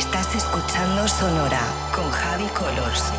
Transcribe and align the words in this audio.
Estás 0.00 0.34
escuchando 0.34 1.06
Sonora 1.06 1.60
con 1.94 2.10
Javi 2.10 2.46
Colors. 2.58 3.12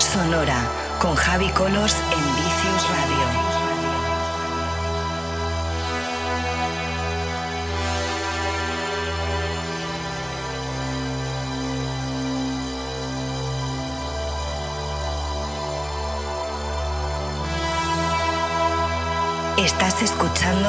Sonora 0.00 0.58
con 0.98 1.14
Javi 1.14 1.48
Colors 1.50 1.94
en 2.10 2.24
Vicios 2.34 2.88
Radio. 2.90 3.23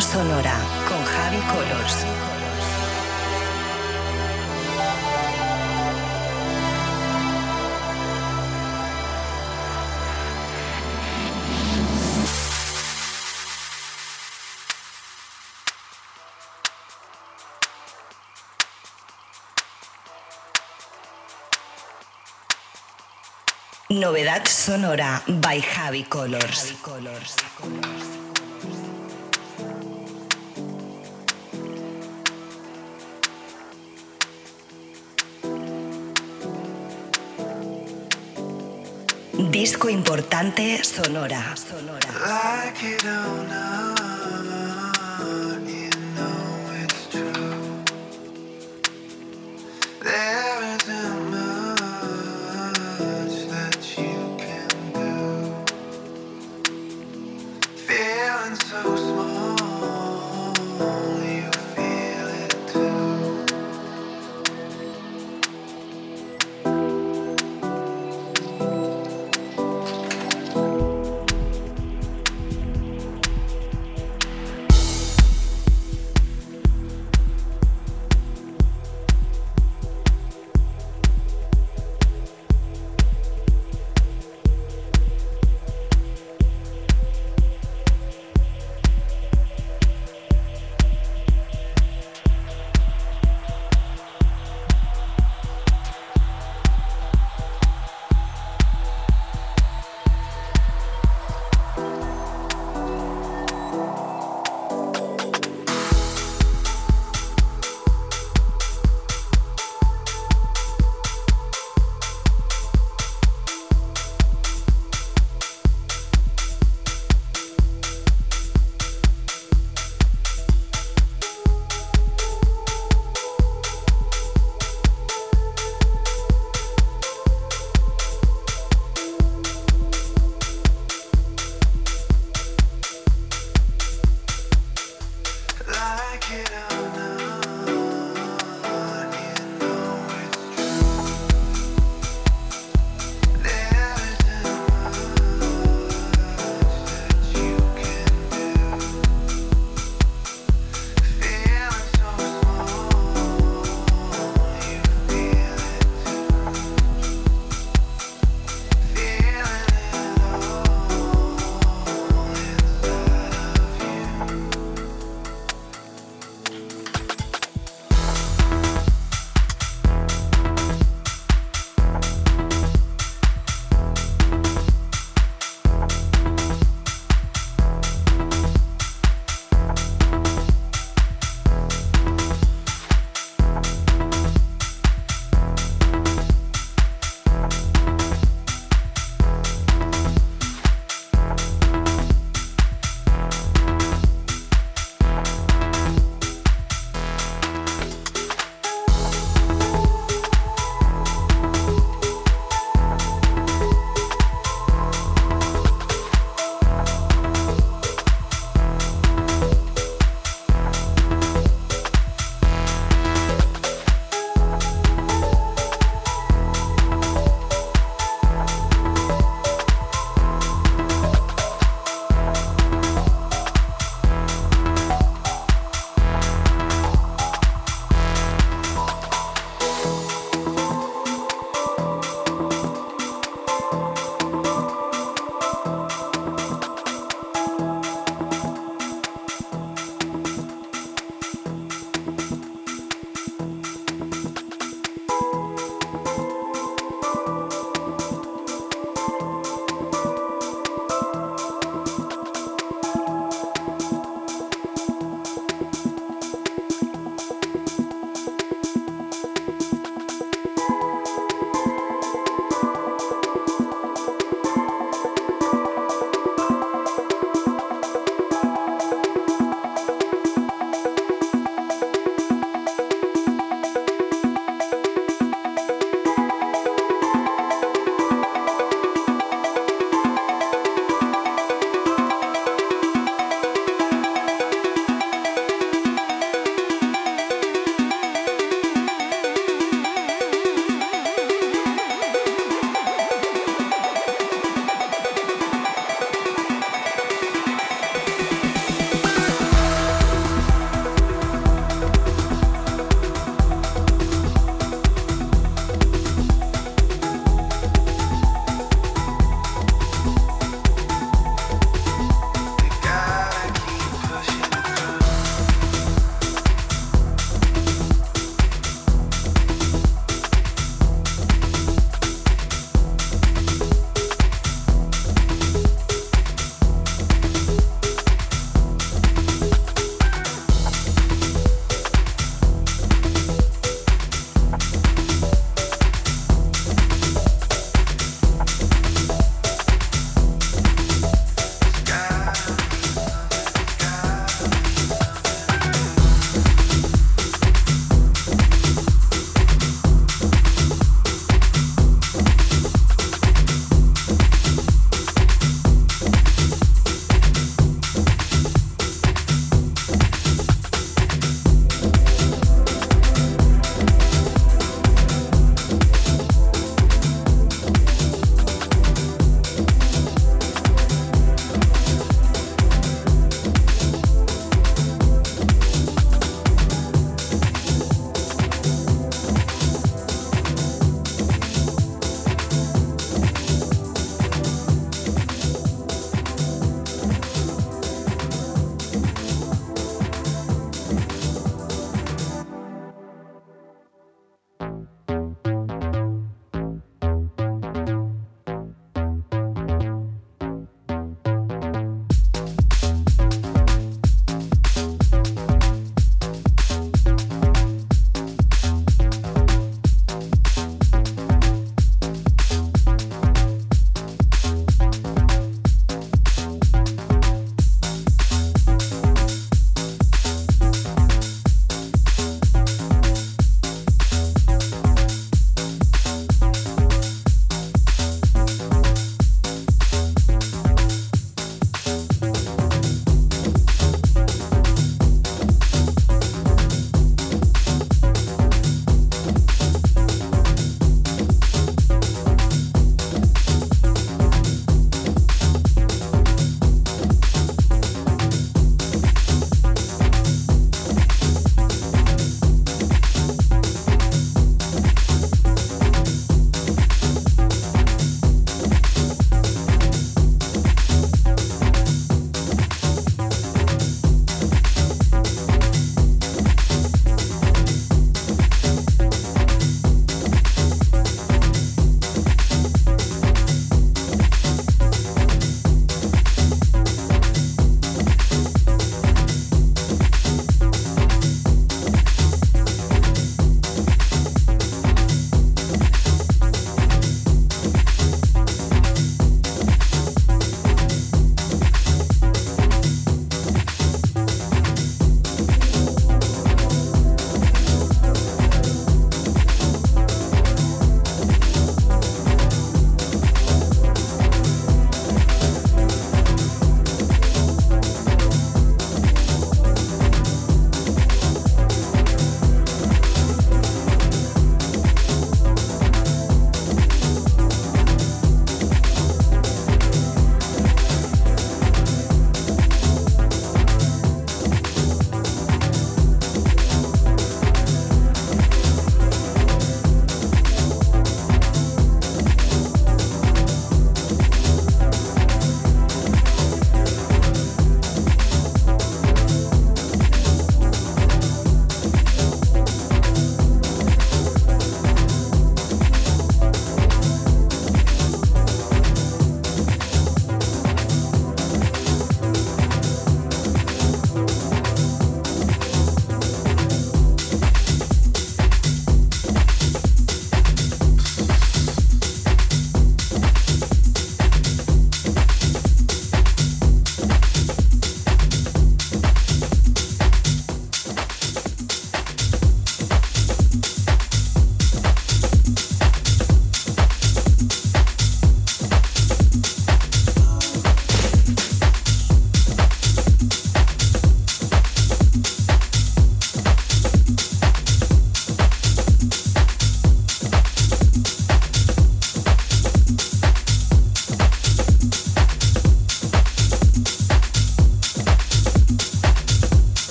Sonora 0.00 0.58
con 0.88 1.04
Javi 1.04 1.40
Colors. 1.46 2.04
Novedad 23.90 24.46
sonora 24.46 25.22
by 25.26 25.60
Javi 25.60 26.04
Colors. 26.08 26.74
Disco 39.60 39.90
importante 39.90 40.82
sonora. 40.82 41.54
sonora. 41.54 42.10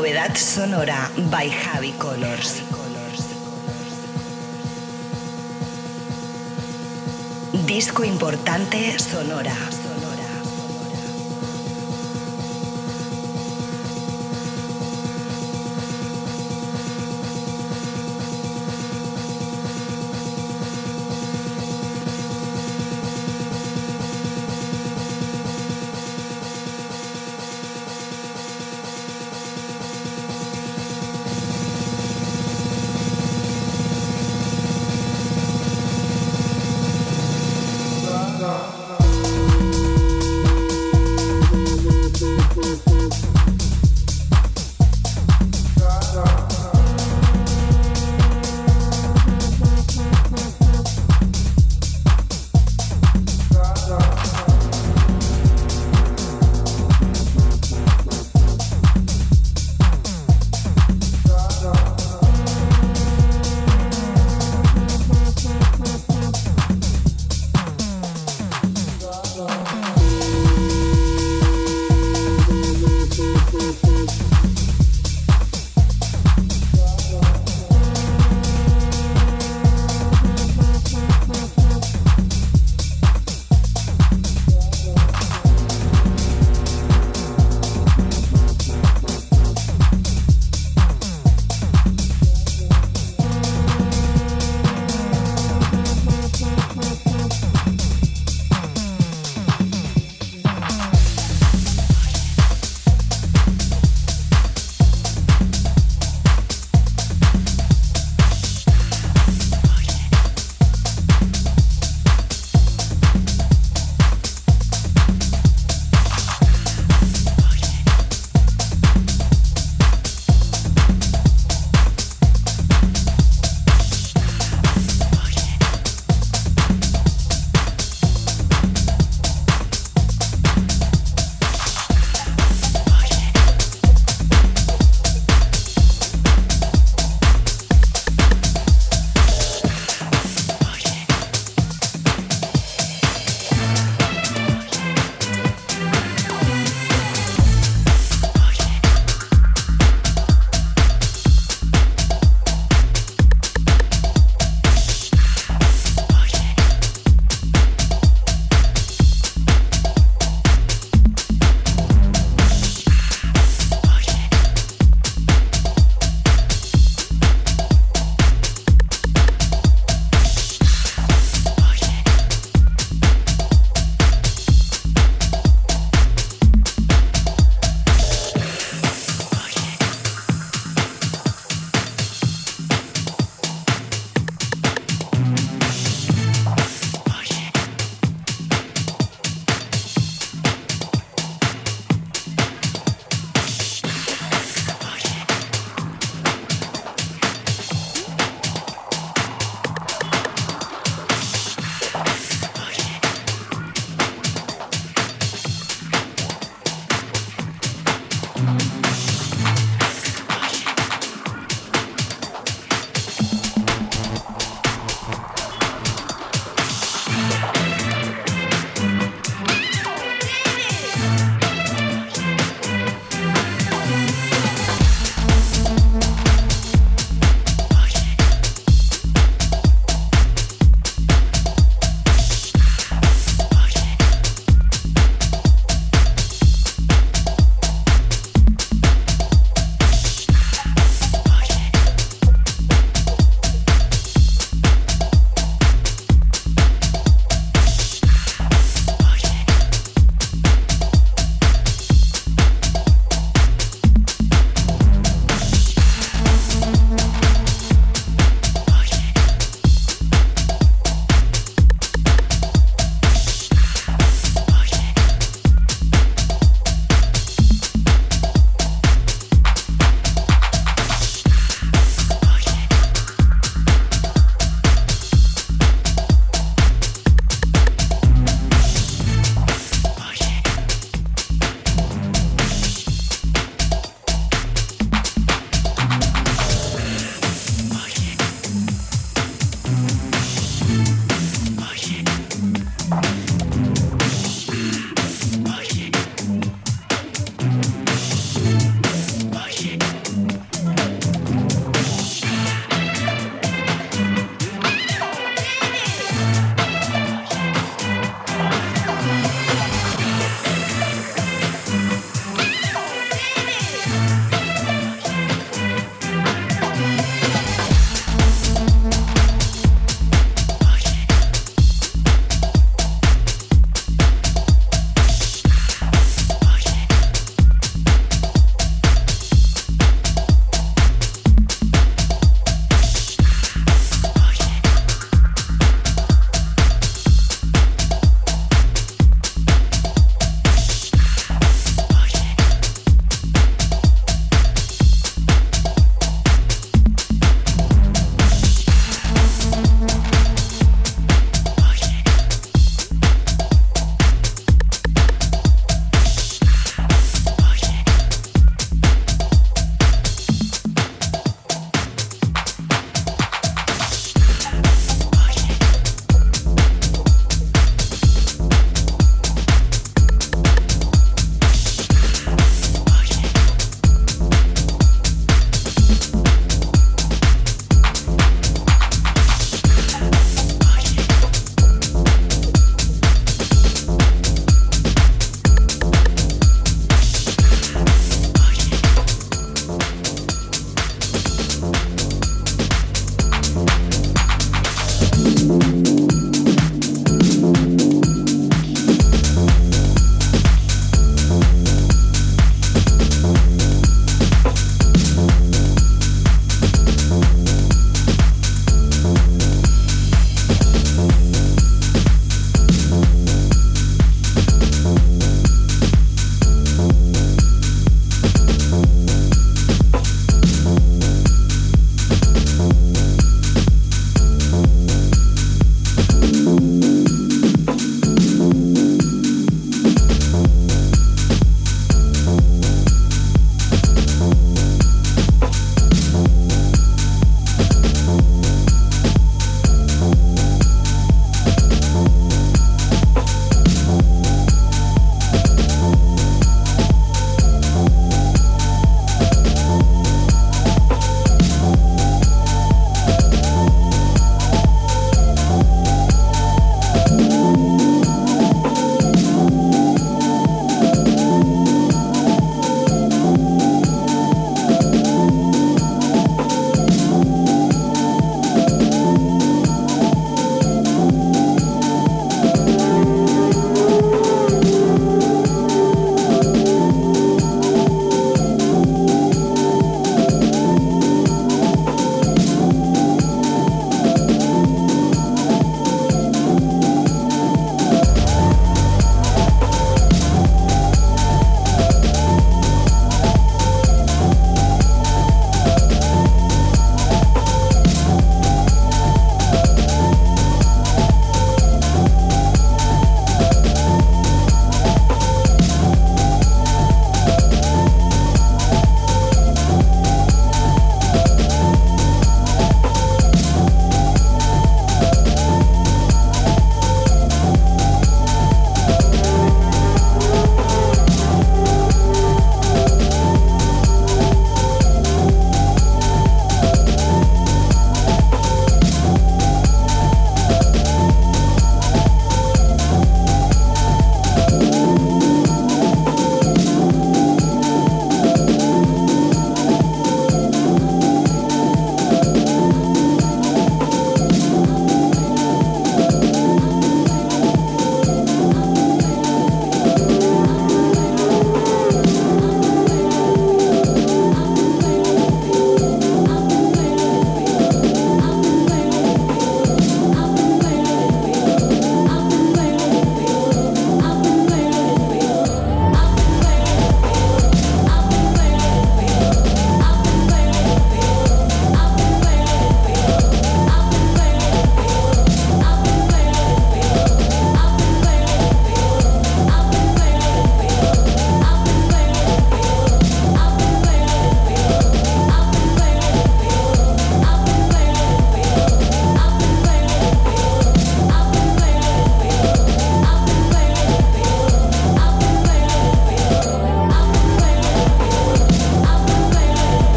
Novedad 0.00 0.34
sonora 0.34 1.10
by 1.30 1.50
Javi 1.50 1.92
Colors. 1.98 2.62
Disco 7.66 8.02
importante 8.04 8.98
sonora. 8.98 9.89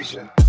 Fascination. 0.00 0.39